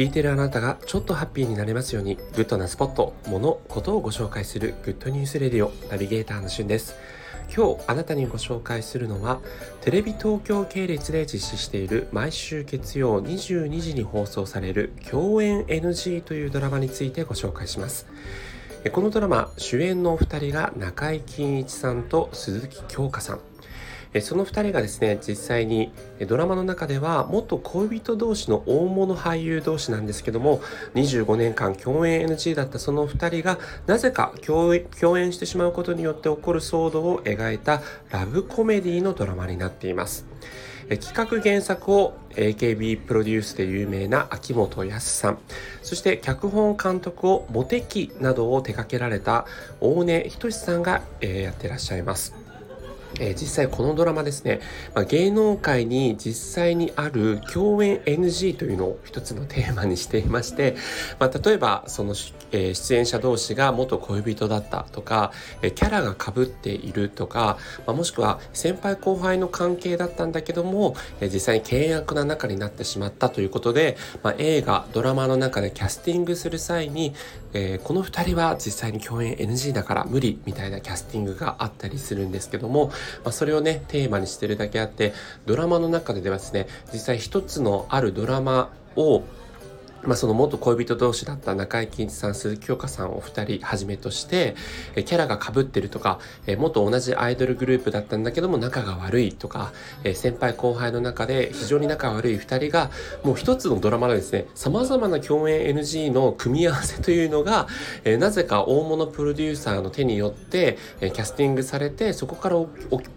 [0.00, 6.94] 聞いてるあなたがちょっとハッピーになれますようにグッドなスポット、物、ことをご紹介するグッドニュースレディオナビゲーターのしゅんです。
[7.54, 9.40] 今日あなたにご紹介するのは
[9.82, 18.06] テレビ東京系列で実施している毎週月曜22時に放送される共演 NG というドラマについてご紹介します。
[18.92, 23.40] このドラマ主演のお二人が中井貴一さんと鈴木京香さん。
[24.20, 25.92] その2人がですね実際に
[26.26, 30.60] ドラマの中では元恋人同士の大物俳優同士なんですけども
[30.94, 34.74] 25年間共演 NG だったその2人がなぜか共
[35.18, 40.26] 演してしまうことによって起こる騒動を描いたラブコメディのドラマになっています。
[40.98, 45.38] 企画原作を AKB プロデュースで有名な秋元康さん
[45.82, 49.46] そして脚本監督をモテキなどを手掛けられた
[49.80, 52.49] 大根仁さんが、やってらっしゃいます。
[53.18, 54.60] えー、実際このドラマですね、
[54.94, 60.76] まあ、芸能界に実際にある共演 NG というのを一つのテーマにしていまして、
[61.18, 62.14] まあ、例えばその、
[62.52, 77.14] えー、出演者同士が元恋人だったとか、えー、キャラが被っているとか、まあ、もしくは先輩後輩の関係だったんだけども、え実際に契約な仲になってしまったということで、まあ映画ドラマの中でキャスティングする際に、
[77.52, 82.92] えこの2人は実際に共演 NG だから無理みたいなキャスティングがあったりするんですけども、
[83.24, 85.12] まあ、それをね、テーマにしてるだけあって、
[85.46, 89.22] ドラマの中でではですね、実際一つのあるドラマを
[90.02, 94.54] まあ、その元恋人同士だった中井貴一さん、鈴木京香さんお二人はじめとして、
[94.94, 96.18] キャラが被ってるとか、
[96.58, 99.72] 元同じアイドルグループだったんだけども仲が悪いとか、
[100.14, 102.90] 先輩後輩の中で非常に仲悪い二人が、
[103.24, 107.66] もう一つのドラマでですね、様々な共演 NG の組み合わせというのが、
[108.18, 112.56] なぜか大物プロデューサーの手によって、キャスティングされて、そこから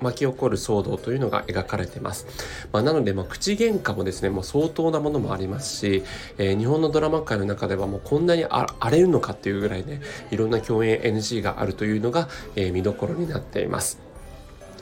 [0.00, 2.26] 巻き起こる騒動というのが描かれてます。
[2.72, 6.02] まあ、なので、まあ、口喧嘩もですね、もう相当なものもありますし、
[6.38, 10.00] 日本本のドラマ界の中ではもうこんなに荒れるのかっていうぐらいね
[10.30, 14.11] いろんな共演 NG があるというのが、えー、見どころになっています。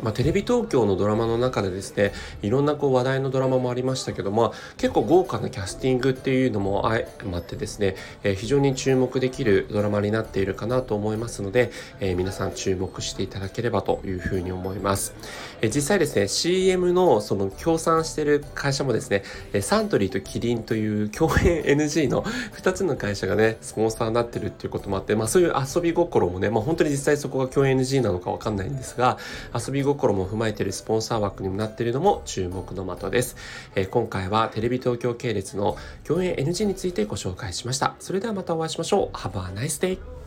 [0.02, 2.12] まあ、テレビ東京のドラマの中でですね
[2.42, 15.14] いろんなこう話題のドラマもありましたけども結構豪華なキャスティングっていうのも相まってですね、えー、非常に注目できるドラマになっているかなと思いますので、えー、皆さん注目していただければというふうに思います、
[15.60, 19.22] えー、実際ですね CM のその協賛してる会社もですね
[19.60, 29.18] サントリーとキリンという共演 NG の2つの会社がねスポンサーになってるっていうこともあってまあそういう遊び心もねまあ本当に実際そこが共演 NG なのかわかんないんですが
[29.54, 33.36] 遊び心心も踏まえているスポンサー枠にもなっているのも注目の的です、
[33.74, 37.94] えー、今回はテレビ東京系列の共演 NG についてご紹介しました。
[37.98, 39.16] それではまたお会いしましょう。
[39.16, 40.19] Have a nice day